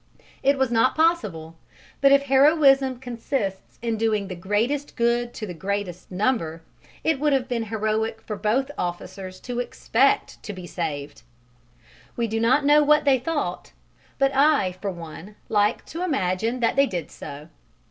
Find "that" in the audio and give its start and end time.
16.61-16.75